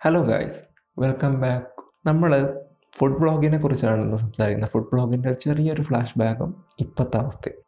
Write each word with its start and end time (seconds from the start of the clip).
Hello 0.00 0.22
guys 0.22 0.56
welcome 0.98 1.40
back 1.40 1.66
നമ്മൾ 2.06 2.60
food 2.98 3.18
ബ്ലോഗിനെ 3.18 3.58
കുറിച്ചാണ് 3.58 4.00
ഇന്ന് 4.00 4.16
സംസാരിക്കുന്നത്. 4.16 4.70
ഫുഡ് 4.70 4.86
ബ്ലോഗിന്റെ 4.92 5.32
ചെറിയൊരു 5.32 5.82
ഫ്ലാഷ് 5.82 6.18
ബാക്കും 6.18 6.64
ഇപ്പോഴത്തെ 6.80 7.16
അവസ്ഥയും. 7.16 7.62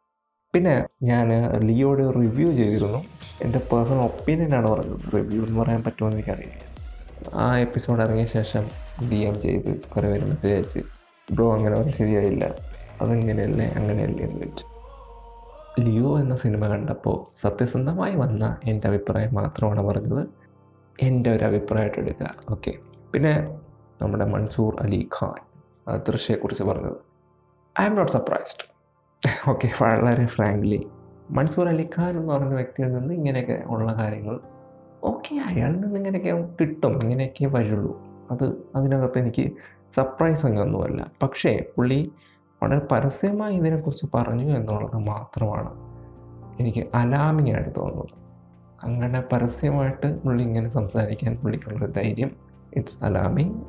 പിന്നെ 0.53 0.87
ഞാൻ 1.03 1.49
ലിയോയുടെ 1.59 2.11
റിവ്യൂ 2.11 2.53
ചെയ്തിരുന്നു. 2.53 2.97
എന്റെ 3.41 3.59
പേഴ്സണൽ 3.59 3.97
ഒപ്പീനിയനാണ് 3.97 4.69
പറഞ്ഞത്. 4.69 5.13
റിവ്യൂ 5.13 5.45
എന്ന് 5.45 5.59
പറയാൻ 5.61 5.83
പറ്റുമെന്ന് 5.83 6.17
എനിക്കറിയില്ല. 6.17 6.61
ആ 7.33 7.57
എപ്പിസോഡ് 7.57 8.01
ഇറങ്ങിയ 8.01 8.25
ശേഷം 8.25 8.65
ഡി 9.09 9.15
എം 9.15 9.41
ചെയ്ത് 9.41 9.79
കുറേ 9.79 10.11
പേര് 10.11 10.25
മെസ്സേജ് 10.25 10.53
അയച്ച് 10.53 10.79
ബ്രോ 11.33 11.53
അങ്ങനെ 11.53 11.75
ഒന്നും 11.75 11.93
ശരിയായില്ല. 11.93 12.53
അതെങ്ങനെയല്ലേ? 13.01 13.67
അങ്ങനെയല്ലേ? 13.67 14.25
എന്ന് 14.25 14.39
ചോദിച്ചു. 14.39 14.65
ലിയോ 15.81 16.19
എന്ന 16.19 16.35
സിനിമ 16.35 16.67
കണ്ടപ്പോൾ 16.67 17.39
സത്യസന്ധമായി 17.41 18.15
വന്ന 18.15 18.57
എന്റെ 18.63 18.87
അഭിപ്രായം 18.87 19.33
മാത്രമാണ് 19.33 19.81
പറഞ്ഞത്. 19.81 20.40
എന്റെ 20.99 21.35
ഒരു 21.35 21.43
അഭിപ്രായമായിട്ട് 21.45 21.99
എടുക്കുക 21.99 22.35
ഓക്കെ 22.51 22.71
പിന്നെ 23.13 23.59
നമ്മുടെ 24.01 24.25
മൻസൂർ 24.25 24.75
അലി 24.81 25.09
ഖാൻ 25.19 25.39
ദൃശ്യയെക്കുറിച്ച് 26.09 26.63
പറഞ്ഞത്. 26.63 26.97
I 27.81 27.85
M 27.85 27.95
not 27.95 28.11
surprised 28.11 28.65
okay 29.49 29.67
വളരെ 29.81 30.25
ഫ്രാങ്ക്ലി 30.25 30.87
മൻസൂർ 31.31 31.67
അലി 31.67 31.89
ഖാൻ 31.97 32.17
എന്ന് 32.17 32.33
പറഞ്ഞ 32.33 32.53
വ്യക്തിയിൽ 32.53 32.93
നിന്ന് 32.93 33.13
ഇങ്ങനെയൊക്കെ 33.13 33.63
ഉള്ള 33.67 33.93
കാര്യങ്ങൾ 33.93 34.39
ഓക്കെ 35.03 35.35
അയാളിൽ 35.35 35.79
നിന്ന് 35.81 35.97
ഇങ്ങനെയൊക്കെ 35.97 36.47
കിട്ടും 36.59 36.93
ഇങ്ങനെയൊക്കെ 37.03 37.45
വരുള്ളൂ. 37.45 37.93
അത് 38.31 38.45
അതിനകത്ത് 38.75 39.19
എനിക്ക് 39.19 39.51
സർപ്രൈസ് 39.95 40.45
അങ്ങൊന്നുമല്ല 40.45 41.11
പക്ഷേ 41.23 41.65
പുള്ളി 41.77 42.11
വളരെ 42.61 42.81
പരസ്യമായി 42.91 43.55
ഇതിനെക്കുറിച്ച് 43.55 44.05
പറഞ്ഞു 44.13 44.55
എന്നുള്ളത് 44.57 44.95
മാത്രമാണ് 44.95 45.71
എനിക്ക് 46.59 46.87
അലാമിങ് 46.95 47.51
ആയിട്ട് 47.53 47.69
തോന്നുന്നത്. 47.75 48.20
അങ്ങനെ 48.83 49.23
പരസ്യമായിട്ട് 49.31 50.23
പുള്ളി 50.23 50.43
ഇങ്ങനെ 50.43 50.69
സംസാരിക്കാൻ 50.69 51.35
പുള്ളിക്കുള്ള 51.35 51.85
ധൈര്യം. 51.85 52.31
It's 52.75 53.03
alarming 53.03 53.61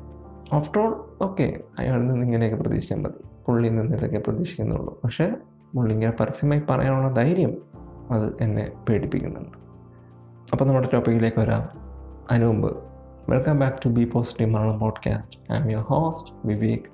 after 0.53 0.81
all 0.81 1.17
okay 1.21 1.59
അയാളിൽ 1.79 2.07
നിന്ന് 2.07 2.25
ഇങ്ങനെയൊക്കെ 2.25 2.57
പ്രതീക്ഷിച്ചാൽ 2.57 2.97
മതി. 2.97 3.25
പുള്ളിയിൽ 3.45 3.75
നിന്ന് 3.75 3.97
ഇതൊക്കെ 3.97 4.17
പ്രതീക്ഷിക്കുന്നുള്ളൂ. 4.17 5.01
പക്ഷേ 5.03 5.33
പുള്ളി 5.75 5.93
ഇങ്ങനെ 5.93 6.13
പരസ്യമായി 6.19 6.61
പറയാനുള്ള 6.69 7.11
ധൈര്യം 7.11 7.57
അത് 8.11 8.33
എന്നെ 8.41 8.71
പേടിപ്പിക്കുന്നുണ്ട്. 8.89 9.57
അപ്പോൾ 10.51 10.65
നമ്മുടെ 10.65 10.89
ടോപ്പിക്കിലേക്ക് 10.93 11.39
വരാം. 11.39 11.69
അതിനു 12.31 12.83
welcome 13.29 13.59
back 13.59 13.77
to 13.85 13.89
be 13.89 14.03
positive 14.03 14.49
Malayalam 14.49 14.79
podcast 14.79 15.53
I'm 15.57 15.71
your 15.71 15.83
host 15.83 16.33
Vivek 16.45 16.92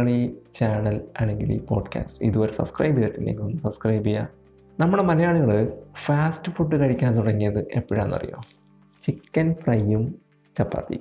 നിങ്ങൾ 0.00 0.20
ഈ 0.20 0.34
ചാനൽ 0.54 1.00
അല്ലെങ്കിൽ 1.20 1.52
ഈ 1.52 1.60
പോഡ്കാസ്റ്റ് 1.60 2.24
ഇതുവരെ 2.24 2.52
സബ്സ്ക്രൈബ് 2.52 2.96
ചെയ്തിട്ടില്ലെങ്കിൽ 2.96 3.42
ഒന്ന് 3.42 3.58
സബ്സ്ക്രൈബ് 3.58 4.04
ചെയ്യുക. 4.04 4.28
നമ്മുടെ 4.80 5.02
മലയാളികൾ 5.02 5.78
ഫാസ്റ്റ് 5.94 6.52
ഫുഡ് 6.52 6.76
കഴിക്കാൻ 6.76 7.16
തുടങ്ങിയത് 7.16 7.58
എപ്പോഴാണെന്നറിയോ? 7.58 8.40
ചിക്കൻ 9.02 9.54
ഫ്രൈയും 9.54 10.14
ചപ്പാത്തി 10.58 11.00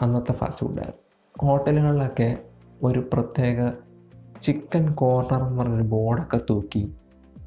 അന്നത്തെ 0.00 0.32
ഫാസ്റ്റ് 0.32 0.66
ഫുഡായിരുന്നു 0.66 1.48
ഹോട്ടലുകളിലൊക്കെ 1.48 2.38
ഒരു 2.82 3.08
പ്രത്യേക 3.12 3.70
ചിക്കൻ 4.42 4.92
കോർണർ 4.92 5.42
എന്ന് 5.42 5.62
പറഞ്ഞൊരു 5.62 5.82
ബോർഡൊക്കെ 5.82 6.40
തൂക്കി 6.50 6.94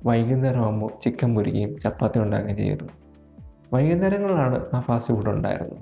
വൈകുന്നേരം 0.06 0.64
ആകുമ്പോൾ 0.64 0.92
ചിക്കൻ 1.02 1.36
പൊരിക്കുകയും 1.36 1.80
ചപ്പാത്തി 1.80 2.20
ഉണ്ടാക്കുകയും 2.20 2.58
ചെയ്യുന്നു 2.58 2.90
വൈകുന്നേരങ്ങളിലാണ് 3.74 4.66
ആ 4.74 4.80
ഫാസ്റ്റ് 4.80 5.14
ഫുഡ് 5.14 5.30
ഉണ്ടായിരുന്നത്. 5.30 5.78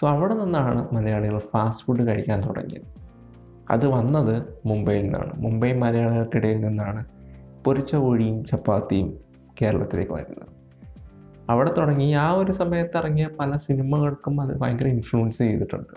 സോ 0.00 0.08
അവിടെ 0.08 0.34
നിന്നാണ് 0.34 0.88
മലയാളികൾ 0.92 1.38
ഫാസ്റ്റ് 1.38 1.86
ഫുഡ് 1.86 2.06
കഴിക്കാൻ 2.06 2.40
തുടങ്ങിയത്. 2.40 3.05
അത് 3.70 3.86
വന്നത് 3.86 4.34
മുംബൈയിൽ 4.66 5.02
നിന്നാണ്. 5.02 5.32
മുംബൈ 5.36 5.72
മലയാളികൾക്കിടയിൽ 5.72 6.60
നിന്നാണ് 6.66 7.04
പൊരിച്ച 7.64 7.96
കോഴിയും 7.96 8.44
ചപ്പാത്തിയും 8.44 9.18
കേരളത്തിലേക്ക് 9.62 10.12
വരുന്നത്. 10.12 10.48
അവിടെ 11.50 11.72
തുടങ്ങി 11.78 12.12
ആ 12.12 12.32
ഒരു 12.32 12.52
സമയത്ത് 12.52 12.96
ഇറങ്ങിയ 12.96 13.26
പല 13.40 13.56
സിനിമകൾക്കും 13.56 14.40
അത് 14.40 14.58
ഭയങ്കര 14.58 14.86
ഇൻഫ്ലുവൻസ് 14.86 15.38
ചെയ്തിട്ടുണ്ട്. 15.38 15.94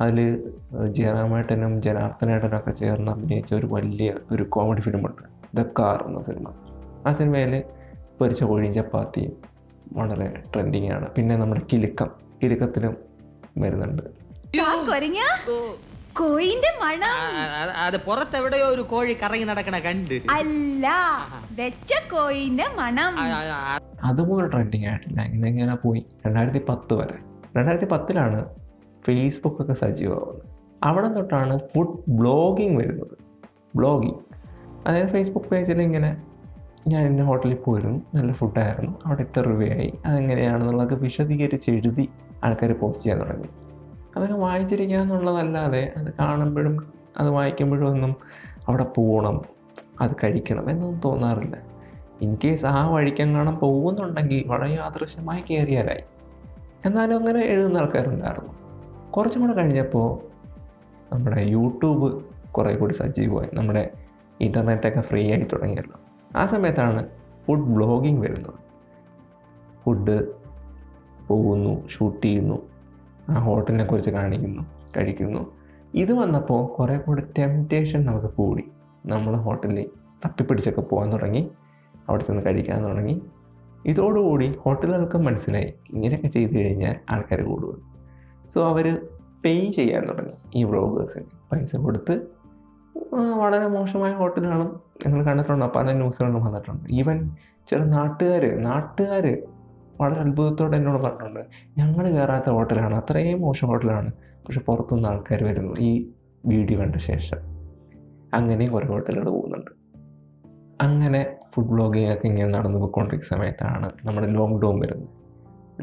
അതിൽ 0.00 0.52
ജയറാമേട്ടനും 0.90 1.82
ജനാർദ്ദനേട്ടനും 1.82 2.58
ഒക്കെ 2.58 2.70
ചേർന്ന് 2.70 3.12
അഭിനയിച്ച 3.12 3.54
ഒരു 3.54 3.66
വലിയ 3.66 4.14
ഒരു 4.32 4.42
കോമഡി 4.42 4.80
ഫിലിമുണ്ട് 4.80 5.22
ദ 5.56 5.62
കാർ 5.78 6.04
എന്ന 6.06 6.20
സിനിമ. 6.20 6.48
ആ 7.06 7.12
സിനിമയിൽ 7.12 7.62
പൊരിച്ച 8.20 8.44
കോഴിയും 8.44 8.74
ചപ്പാത്തിയും 8.74 9.32
വളരെ 9.92 10.44
ട്രെൻഡിങ് 10.54 10.90
ആണ്. 10.92 11.06
പിന്നെ 11.10 11.36
നമ്മുടെ 11.36 11.60
കിലുക്കം 11.72 12.10
കിലുക്കത്തിലും 12.42 12.96
വരുന്നുണ്ട്. 13.58 14.02
കോയിന്റെ 16.18 16.70
മണം. 16.84 17.18
അത് 17.76 17.96
പുറത്തെവിടെയോ 17.96 18.66
ഒരു 18.66 18.82
കോഴി 18.82 19.16
കറങ്ങി 19.22 19.44
നടക്കണ 19.44 19.78
കണ്ട്. 19.78 20.14
അല്ല 20.30 20.86
വെച്ച 21.58 21.92
കോയിന്റെ 22.12 22.64
മണം. 22.78 23.14
അതുപോലെ 24.04 24.48
ട്രെൻഡിങ് 24.48 24.86
ആയിട്ടില്ല. 24.86 25.22
ഇങ്ങനെ 25.22 25.50
ഇങ്ങനെ 25.50 25.76
പോയി? 25.76 26.06
രണ്ടായിരത്തി 26.26 26.62
പത്ത് 26.68 26.94
വരെ. 26.94 27.16
രണ്ടായിരത്തി 27.56 27.92
പത്തിലാണ് 27.92 28.44
ഫേസ്ബുക്ക് 29.06 29.62
ഒക്കെ 29.62 29.72
സജീവമാവുന്നത്. 29.72 30.42
അവിടെ 30.82 31.08
തൊട്ടാണ് 31.08 31.58
ഫുഡ് 31.74 32.10
ബ്ലോഗിങ് 32.10 32.76
വരുന്നത്. 32.76 33.16
ബ്ലോഗിങ്. 33.76 34.18
അതായത് 34.86 35.08
ഫേസ്ബുക്ക് 35.08 35.48
പേജിൽ 35.48 35.82
ഇങ്ങനെ 35.82 36.22
ഞാൻ 36.88 37.06
എന്റെ 37.06 37.22
ഹോട്ടലിൽ 37.22 37.54
പോയിരുന്നു. 37.54 38.02
നല്ല 38.14 38.32
ഫുഡായിരുന്നു. 38.32 38.98
അവിടെ 39.06 39.22
ഇത്ര 39.22 39.48
രൂപയായി 39.48 39.92
അതെങ്ങനെയാണെന്നുള്ളതൊക്കെ 40.06 40.94
വിശദീകരിച്ച് 40.94 41.70
എഴുതി 41.70 42.08
ആൾക്കാർ 42.44 42.72
പോസ്റ്റ് 42.72 43.04
ചെയ്യാൻ 43.04 43.20
തുടങ്ങി. 43.20 43.48
അതൊക്കെ 44.16 44.34
വായിച്ചിരിക്കുക 44.34 44.96
എന്നുള്ളതല്ലാതെ 44.96 45.92
അത് 45.96 46.14
കാണുമ്പോഴും 46.20 46.92
അത് 47.18 47.28
വായിക്കുമ്പോഴും 47.28 47.88
ഒന്നും 47.88 48.16
അവിടെ 48.68 48.84
പോകണം 48.84 49.42
അത് 50.00 50.10
കഴിക്കണം 50.24 50.70
എന്നൊന്നും 50.70 51.00
തോന്നാറില്ല. 51.04 51.56
ഇൻ 52.22 52.36
കേസ് 52.44 52.66
ആ 52.66 52.88
വഴിക്കെങ്ങാണം 52.88 53.58
പോകുന്നുണ്ടെങ്കിൽ 53.58 54.44
വളരെ 54.46 54.74
യാദൃശ്യമായി 54.74 55.44
കയറിയാലായി. 55.50 56.02
എന്നാലും 56.86 57.18
അങ്ങനെ 57.18 57.40
എഴുതുന്ന 57.40 57.78
ആൾക്കാരുണ്ടായിരുന്നു. 57.78 58.54
കുറച്ചും 59.10 59.40
കൂടെ 59.40 59.52
കഴിഞ്ഞപ്പോൾ 59.52 60.18
നമ്മുടെ 61.14 61.40
യൂട്യൂബ് 61.40 62.24
കുറേ 62.52 62.76
കൂടി 62.76 62.92
സജീവമായി. 62.92 63.48
നമ്മുടെ 63.54 63.90
ഇന്റർനെറ്റൊക്കെ 64.40 65.00
ഫ്രീ 65.00 65.32
ആയി 65.32 65.46
തുടങ്ങിയല്ലോ. 65.52 66.00
ആ 66.36 66.46
സമയത്താണ് 66.46 67.08
ഫുഡ് 67.46 67.60
ബ്ലോഗിങ് 67.60 68.22
വരുന്നത്. 68.22 68.54
ഫുഡ് 69.84 70.28
പോകുന്നു 71.28 71.88
ഷൂട്ട് 71.88 72.26
ചെയ്യുന്നു 72.26 72.73
ആ 73.30 73.34
ഹോട്ടലിനെ 73.38 73.84
കുറിച്ച് 73.84 74.10
കാണിക്കുന്നു 74.10 74.62
കഴിക്കുന്നു. 74.96 75.52
ഇത് 75.94 76.12
വന്നപ്പോൾ 76.12 76.66
കുറേ 76.66 76.96
കൂടി 76.98 77.22
ടെംപ്റ്റേഷൻ 77.38 78.04
നമുക്ക് 78.04 78.26
കൂടി. 78.26 78.64
നമ്മൾ 79.06 79.36
ഹോട്ടലിൽ 79.36 79.86
തപ്പിപ്പിടിച്ചൊക്കെ 80.24 80.80
പോകാൻ 80.80 81.12
തുടങ്ങി 81.12 81.50
അവിടെ 82.08 82.24
ചെന്ന് 82.24 82.42
കഴിക്കാൻ 82.46 82.84
തുടങ്ങി. 82.84 83.22
ഇതോടുകൂടി 83.86 84.54
ഹോട്ടലുകൾക്ക് 84.58 85.18
മനസ്സിലായി 85.18 85.74
ഇങ്ങനെയൊക്കെ 85.90 86.26
ചെയ്തു 86.26 86.54
കഴിഞ്ഞാൽ 86.54 86.96
ആൾക്കാർ 87.10 87.40
കൂടും. 87.40 87.82
സോ 88.54 88.68
അവർ 88.68 89.00
പേ 89.44 89.70
ചെയ്യാൻ 89.70 90.08
തുടങ്ങി 90.08 90.32
ഈ 90.54 90.64
വ്ളോഗേഴ്സിന് 90.64 91.24
പൈസ 91.52 91.76
കൊടുത്ത് 91.76 92.26
വളരെ 93.14 93.68
മോശമായ 93.68 94.12
ഹോട്ടലുകളും 94.12 94.80
നിങ്ങൾ 95.06 95.24
കണ്ടിട്ടുണ്ടോ? 95.24 95.72
പല 95.76 95.92
ന്യൂസുകളിലും 95.92 96.44
വന്നിട്ടുണ്ട്. 96.44 96.84
ഈവൻ 96.90 97.30
ചില 97.66 97.84
നാട്ടുകാർ 97.84 98.62
നാട്ടുകാർ 98.62 99.38
വളരെ 100.00 100.20
അത്ഭുതത്തോടെ 100.20 100.76
എന്നോട് 100.76 101.02
പറഞ്ഞിട്ടുണ്ട് 101.02 101.40
ഞങ്ങൾ 101.78 102.10
കയറാത്ത 102.10 102.50
ഹോട്ടലാണ് 102.50 102.94
അത്രയും 102.94 103.40
മോശം 103.40 103.68
ഹോട്ടലാണ്. 103.68 104.12
പക്ഷെ 104.46 104.60
പുറത്തുനിന്ന് 104.60 105.08
ആൾക്കാർ 105.08 105.44
വരുന്നു 105.44 105.74
ഈ 105.80 106.10
വീഡിയോ 106.46 106.80
കണ്ട 106.80 106.96
ശേഷം. 106.96 107.36
അങ്ങനെയും 108.34 108.72
കുറേ 108.72 108.88
ഹോട്ടലുകൾ 108.88 109.28
പോകുന്നുണ്ട്. 109.28 109.70
അങ്ങനെ 110.82 111.36
ഫുഡ് 111.54 111.68
ബ്ലോഗിംഗ് 111.68 112.12
ഒക്കെ 112.12 112.26
ഇങ്ങനെ 112.26 112.48
നടന്നു 112.48 112.78
പോയിക്കൊണ്ടിരിക്കുന്ന 112.78 113.38
സമയത്താണ് 113.38 113.90
നമ്മുടെ 114.04 114.26
ലോക്ക്ഡൗൺ 114.26 114.80
വരുന്നത്. 114.80 115.08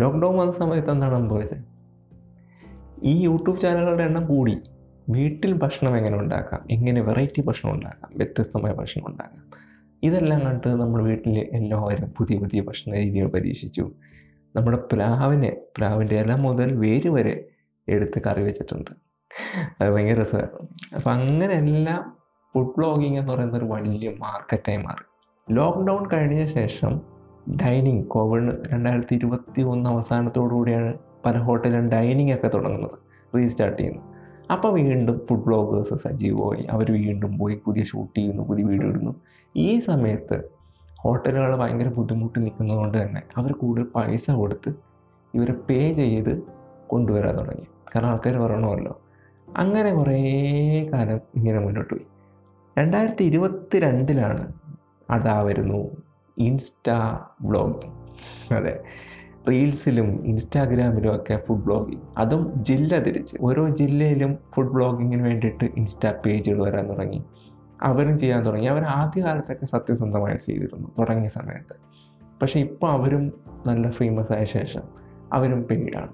ലോക്ക്ഡൗൺ 0.01 0.37
വന്ന 0.37 0.51
സമയത്ത് 0.51 0.91
എന്താണ് 0.91 1.13
സംഭവിച്ചത്? 1.13 1.57
ഈ 3.03 3.23
യൂട്യൂബ് 3.23 3.59
ചാനലുകളുടെ 3.59 4.03
എണ്ണം 4.03 4.25
കൂടി. 4.25 4.57
വീട്ടിൽ 5.09 5.53
ഭക്ഷണം 5.53 5.97
എങ്ങനെ 5.97 6.17
ഉണ്ടാക്കാം? 6.17 6.67
എങ്ങനെ 6.71 7.01
വെറൈറ്റി 7.01 7.43
ഭക്ഷണം 7.47 7.71
ഉണ്ടാക്കാം? 7.71 8.11
വ്യത്യസ്തമായ 8.15 8.73
ഭക്ഷണം 8.73 9.03
ഉണ്ടാക്കാം. 9.07 9.70
ഇതെല്ലാം 10.03 10.45
കണ്ട് 10.45 10.67
നമ്മൾ 10.67 11.03
വീട്ടിൽ 11.03 11.49
എല്ലാവരും 11.53 12.13
പുതിയ 12.17 12.37
പുതിയ 12.37 12.61
ഭക്ഷണ 12.61 12.93
രീതികൾ 12.93 13.27
പരീക്ഷിച്ചു. 13.27 13.91
നമ്മുടെ 14.55 14.77
പ്ലാവിനെ 14.93 15.57
പ്ലാവിന്റെ 15.77 16.19
ഇല 16.19 16.35
മുതൽ 16.35 16.73
വേര് 16.73 17.09
വരെ 17.09 17.45
എടുത്ത് 17.87 18.21
കറി 18.21 18.41
വെച്ചിട്ടുണ്ട്. 18.41 18.91
അത് 19.81 19.89
ഭയങ്കര 19.89 20.21
രസമായിരുന്നു. 20.21 20.69
അപ്പം 20.95 21.11
അങ്ങനെ 21.11 21.53
എല്ലാം 21.53 22.17
ഫുഡ് 22.53 22.75
ബ്ലോഗിങ് 22.77 23.17
എന്ന് 23.17 23.33
പറയുന്ന 23.33 23.57
ഒരു 23.57 23.65
വലിയ 23.65 24.09
മാർക്കറ്റായി 24.09 24.77
മാറി. 24.77 25.05
ലോക്ക്ഡൗൺ 25.53 26.09
കഴിഞ്ഞ 26.13 26.45
ശേഷം 26.45 27.01
ഡൈനിങ് 27.61 28.03
കോവിഡ് 28.03 28.55
രണ്ടായിരത്തി 28.73 29.15
ഇരുപത്തി 29.15 29.61
ഒന്ന് 29.61 29.89
അവസാനത്തോടു 29.89 30.53
കൂടിയാണ് 30.53 30.93
പല 31.25 31.37
ഹോട്ടലും 31.37 31.89
ഡൈനിങ് 31.89 32.33
ഒക്കെ 32.33 32.47
തുടങ്ങുന്നത്. 32.47 32.99
റീസ്റ്റാർട്ട് 33.37 33.77
ചെയ്യുന്നത്. 33.77 34.10
അപ്പോൾ 34.51 34.71
വീണ്ടും 34.73 35.25
ഫുഡ് 35.29 35.43
ബ്ലോഗേഴ്സ് 35.45 35.93
സജീവമായി 35.93 36.63
അവർ 36.65 36.91
വീണ്ടും 36.91 37.37
പോയി 37.37 37.55
പുതിയ 37.65 37.83
ഷൂട്ട് 37.83 38.15
ചെയ്യുന്നു 38.17 38.43
പുതിയ 38.43 38.63
വീഡിയോ 38.65 38.89
ഇടുന്നു. 38.89 39.15
ഈ 39.55 39.79
സമയത്ത് 39.79 40.37
ഹോട്ടലുകൾ 41.03 41.55
ഭയങ്കര 41.55 41.89
ബുദ്ധിമുട്ട് 41.89 42.39
നിൽക്കുന്നതുകൊണ്ട് 42.39 42.97
തന്നെ 43.03 43.21
അവർ 43.37 43.51
കൂടുതൽ 43.51 43.85
പൈസ 43.95 44.31
കൊടുത്ത് 44.31 44.71
ഇവരെ 45.35 45.53
പേ 45.69 45.93
ചെയ്ത് 45.93 46.33
കൊണ്ടുവരാൻ 46.87 47.37
തുടങ്ങി. 47.37 47.67
കാരണം 47.95 48.09
ആൾക്കാർ 48.09 48.37
പറയണമല്ലോ. 48.37 48.93
അങ്ങനെ 49.57 49.91
കുറേ 49.93 50.17
കാലം 50.93 51.19
ഇങ്ങനെ 51.35 51.59
മുന്നോട്ട് 51.59 51.93
പോയി. 51.93 52.05
രണ്ടായിരത്തി 52.77 53.23
ഇരുപത്തി 53.23 53.79
രണ്ടിലാണ് 53.79 54.43
അതാ 55.09 55.41
വരുന്നു 55.41 55.79
ഇൻസ്റ്റാ 56.37 57.19
ബ്ലോഗിങ് 57.41 57.95
അതെ. 58.53 58.83
റീൽസിലും 59.49 60.25
ഇൻസ്റ്റാഗ്രാമിലും 60.25 61.15
ഒക്കെ 61.15 61.41
ഫുഡ് 61.47 61.63
ബ്ലോഗിങ് 61.63 62.01
അതും 62.17 62.53
ജില്ല 62.55 63.03
തിരിച്ച്. 63.03 63.37
ഓരോ 63.41 63.69
ജില്ലയിലും 63.69 64.37
ഫുഡ് 64.53 64.71
ബ്ലോഗിങ്ങിന് 64.71 65.21
വേണ്ടിയിട്ട് 65.21 65.63
ഇൻസ്റ്റാ 65.77 66.13
പേജുകൾ 66.25 66.63
വരാൻ 66.63 66.89
തുടങ്ങി. 66.89 67.23
അവരും 67.81 68.17
ചെയ്യാൻ 68.17 68.45
തുടങ്ങി. 68.45 68.67
അവർ 68.67 68.83
ആദ്യകാലത്തൊക്കെ 68.83 69.65
സത്യസന്ധമായി 69.65 70.37
ചെയ്തിരുന്നു 70.37 70.87
തുടങ്ങിയ 70.99 71.27
സമയത്ത്. 71.27 71.75
പക്ഷേ 72.41 72.59
ഇപ്പോൾ 72.59 72.91
അവരും 72.91 73.33
നല്ല 73.67 73.91
ഫേമസ് 73.91 74.33
ആയ 74.33 74.43
ശേഷം 74.43 74.81
അവരും 75.33 75.65
പെയ്ഡാണ് 75.71 76.11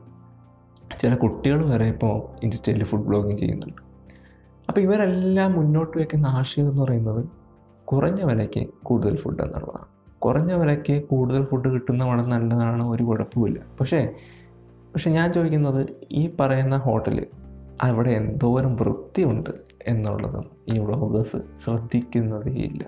ചില 1.00 1.16
കുട്ടികൾ 1.16 1.74
വരെ 1.74 1.86
ഇപ്പോൾ 1.86 2.46
ഇൻസ്റ്റയിൽ 2.46 2.84
ഫുഡ് 2.84 3.06
ബ്ലോഗിങ് 3.06 3.38
ചെയ്യുന്നുണ്ട്. 3.38 3.82
അപ്പോൾ 4.70 4.82
ഇവരെല്ലാം 4.82 5.52
മുന്നോട്ട് 5.52 5.98
വയ്ക്കുന്ന 5.98 6.28
ആശയം 6.28 6.70
എന്ന് 6.70 6.82
പറയുന്നത് 6.82 7.26
കുറഞ്ഞ 7.86 8.24
വിലയ്ക്ക് 8.24 8.68
കൂടുതൽ 8.84 9.18
ഫുഡ് 9.18 9.42
എന്നുള്ളതാണ്. 9.42 9.97
കുറഞ്ഞ 10.20 10.54
വിലയ്ക്ക് 10.54 11.04
കൂടുതൽ 11.04 11.46
ഫുഡ് 11.46 11.70
കിട്ടുന്ന 11.70 12.04
വളരെ 12.04 12.22
നല്ലതാണ് 12.22 12.90
ഒരു 12.90 13.04
കുഴപ്പമില്ല 13.04 13.60
പക്ഷേ 13.80 14.14
പക്ഷെ 14.94 15.10
ഞാൻ 15.10 15.34
ചോദിക്കുന്നത് 15.34 15.88
ഈ 16.12 16.30
പറയുന്ന 16.40 16.76
ഹോട്ടൽ 16.76 17.28
അവിടെ 17.82 18.10
എന്തോരം 18.10 18.76
വൃത്തിയുണ്ട് 18.76 19.50
എന്നുള്ളതും 19.88 20.46
ഈ 20.74 20.80
വ്ളോഗേഴ്സ് 20.80 21.38
ശ്രദ്ധിക്കുന്നതേയില്ല 21.60 22.86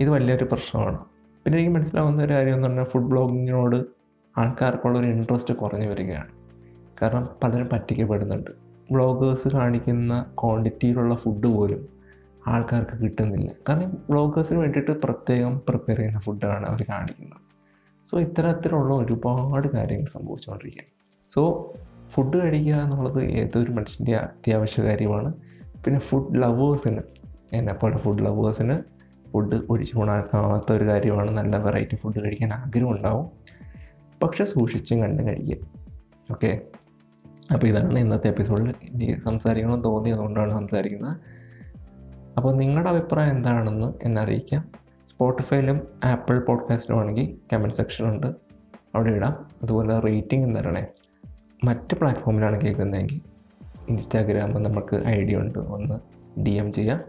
ഇത് 0.00 0.10
വലിയൊരു 0.10 0.44
പ്രശ്നമാണ്. 0.44 0.98
പിന്നെ 1.44 1.58
എനിക്ക് 1.58 1.76
മനസ്സിലാവുന്ന 1.76 2.22
ഒരു 2.22 2.32
കാര്യം 2.32 2.54
എന്ന് 2.54 2.68
പറഞ്ഞാൽ 2.68 2.84
ഫുഡ് 2.84 3.04
ബ്ലോഗിങ്ങിനോട് 3.04 3.84
ആൾക്കാർക്കുള്ള 4.38 4.98
ഒരു 4.98 5.06
ഇൻട്രസ്റ്റ് 5.06 5.54
കുറഞ്ഞു 5.54 5.88
വരികയാണ്. 5.88 6.28
കാരണം 7.02 7.28
പലരും 7.42 7.68
പറ്റിക്കപ്പെടുന്നുണ്ട്. 7.72 8.50
ബ്ലോഗേഴ്സ് 8.92 9.48
കാണിക്കുന്ന 9.48 10.26
ക്വാണ്ടിറ്റിയിലുള്ള 10.42 11.14
ഫുഡ് 11.14 11.46
പോലും 11.46 11.99
ആൾക്കാർക്ക് 12.50 13.02
കിട്ടുന്നില്ല. 13.02 13.50
കാരണം 13.68 13.90
വ്ളോഗേഴ്സിന് 14.10 14.58
വേണ്ടിയിട്ട് 14.58 14.90
പ്രത്യേകം 14.90 15.60
പ്രിപ്പയർ 15.68 15.96
ചെയ്യുന്ന 15.98 16.20
ഫുഡാണ് 16.20 16.66
അവർ 16.66 16.84
കാണിക്കുന്നത്. 16.88 17.38
സോ 18.10 18.20
ഇത്തരത്തിലുള്ള 18.20 18.94
ഒരുപാട് 18.94 19.68
കാര്യങ്ങൾ 19.68 20.06
സംഭവിച്ചുകൊണ്ടിരിക്കുകയാണ്. 20.06 20.92
സോ 21.28 21.72
ഫുഡ് 22.08 22.36
കഴിക്കുക 22.36 22.74
എന്നുള്ളത് 22.74 23.24
ഏതൊരു 23.24 23.72
മനുഷ്യന്റെ 23.72 24.16
അത്യാവശ്യ 24.16 24.82
കാര്യമാണ്. 24.82 25.32
പിന്നെ 25.84 26.00
ഫുഡ് 26.00 26.42
ലവേഴ്സിന് 26.42 27.00
എന്നെപ്പോലെ 27.52 27.98
ഫുഡ് 27.98 28.24
ലവേഴ്സിന് 28.24 28.78
ഫുഡ് 29.30 29.60
ഒഴിച്ചു 29.70 29.96
കൂടാക്കാത്ത 29.96 30.72
ഒരു 30.72 30.84
കാര്യമാണ് 30.84 31.30
നല്ല 31.30 31.56
വെറൈറ്റി 31.56 31.96
ഫുഡ് 31.96 32.24
കഴിക്കാൻ 32.24 32.52
ആഗ്രഹം 32.52 32.90
ഉണ്ടാവും. 32.90 33.26
പക്ഷെ 34.22 34.44
സൂക്ഷിച്ചും 34.44 35.00
കണ്ടും 35.00 35.26
കഴിക്കുക. 35.26 35.56
ഓക്കെ 36.30 36.60
അപ്പോൾ 37.54 37.66
ഇതാണ് 37.66 37.98
ഇന്നത്തെ 37.98 38.28
എപ്പിസോഡിൽ 38.28 38.74
എനിക്ക് 38.84 39.20
സംസാരിക്കണമെന്ന് 39.20 39.84
തോന്നിയതുകൊണ്ടാണ് 39.84 40.52
സംസാരിക്കുന്നത്. 40.52 41.16
അപ്പോൾ 42.36 42.54
നിങ്ങളുടെ 42.54 42.90
അഭിപ്രായം 42.90 43.36
എന്താണെന്ന് 43.36 43.92
എന്നെ 44.02 44.22
അറിയിക്കാം. 44.22 44.64
സ്പോട്ടിഫൈയിലും 45.06 45.80
ആപ്പിൾ 46.04 46.38
പോഡ്കാസ്റ്റിലും 46.38 47.00
ആണെങ്കിൽ 47.00 47.36
കമന്റ് 47.52 47.74
സെക്ഷനുണ്ട് 47.74 48.26
അവിടെ 48.94 49.10
ഇടാം. 49.10 49.46
അതുപോലെ 49.62 49.98
റേറ്റിംഗ് 49.98 50.58
തരണേ 50.58 50.86
മറ്റ് 51.64 51.94
പ്ലാറ്റ്ഫോമിലാണ് 51.94 52.60
കേൾക്കുന്നതെങ്കിൽ 52.60 53.20
ഇൻസ്റ്റാഗ്രാമിൽ 53.88 54.62
നമുക്ക് 54.62 54.96
ഐ 55.06 55.24
ഡി 55.24 55.34
ഉണ്ട്. 55.34 55.58
ഒന്ന് 55.58 55.94
ഡി 56.40 56.50
എം 56.50 56.72
ചെയ്യാം. 56.72 57.00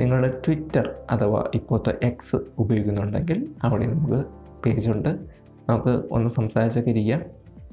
നിങ്ങൾ 0.00 0.40
ട്വിറ്റർ 0.46 0.94
അഥവാ 1.10 1.50
ഇപ്പോഴത്തെ 1.54 1.94
എക്സ് 2.02 2.36
ഉപയോഗിക്കുന്നുണ്ടെങ്കിൽ 2.58 3.54
അവിടെ 3.62 3.86
നമുക്ക് 3.86 4.24
പേജുണ്ട് 4.64 5.08
നമുക്ക് 5.68 6.04
ഒന്ന് 6.12 6.30
സംസാരിച്ചൊക്കെ 6.30 6.90
ഇരിക്കാം. 6.90 7.22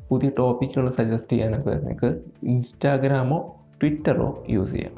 പുതിയ 0.10 0.32
ടോപ്പിക്കുകൾ 0.40 0.90
സജസ്റ്റ് 0.90 1.32
ചെയ്യാനൊക്കെ 1.32 1.70
നിങ്ങൾക്ക് 1.70 2.22
ഇൻസ്റ്റാഗ്രാമോ 2.44 3.56
ട്വിറ്ററോ 3.84 4.44
യൂസ് 4.50 4.72
ചെയ്യാം. 4.72 4.92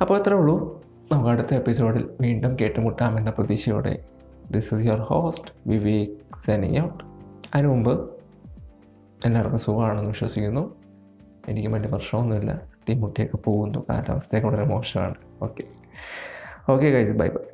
അപ്പോൾ 0.00 0.18
അത്രേ 0.18 0.36
ഉള്ളൂ. 0.36 0.82
നമുക്ക് 1.12 1.30
അടുത്ത 1.30 1.54
എപ്പിസോഡിൽ 1.54 2.10
വീണ്ടും 2.20 2.56
കേട്ടുമുട്ടാമെന്ന 2.60 3.30
പ്രതീക്ഷയോടെ 3.30 4.04
this 4.50 4.74
is 4.74 4.86
your 4.86 5.00
host 5.00 5.50
Vivek 5.66 6.08
signing 6.44 6.78
out 6.84 7.04
അതിനു 7.54 7.68
മുമ്പ് 7.68 8.10
എല്ലാവർക്കും 9.26 9.58
സുഖമാണെന്ന് 9.58 10.08
വിശ്വസിക്കുന്നു. 10.08 10.76
എനിക്ക് 11.48 11.68
വലിയ 11.68 11.88
പ്രശ്നമൊന്നുമില്ല. 11.88 12.62
തീമുട്ടിയൊക്കെ 12.88 13.36
പോകുന്നു. 13.36 13.86
കാലാവസ്ഥയൊക്കെ 13.90 14.48
വളരെ 14.48 14.64
മോശമാണ്. 14.64 15.14
Okay 15.42 15.64
okay 16.72 16.90
guys 16.90 17.12
bye 17.12 17.28
bye 17.28 17.49